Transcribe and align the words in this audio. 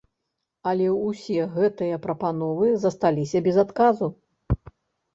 Але 0.71 0.87
ўсе 1.09 1.39
гэтыя 1.57 2.01
прапановы 2.07 2.73
засталіся 2.89 3.37
без 3.49 3.65
адказу. 3.69 4.15